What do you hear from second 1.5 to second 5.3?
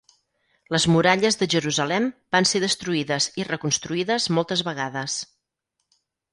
Jerusalem van ser destruïdes i reconstruïdes moltes vegades.